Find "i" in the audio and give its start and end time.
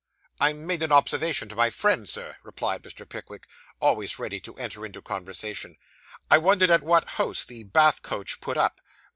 0.39-0.53, 6.31-6.39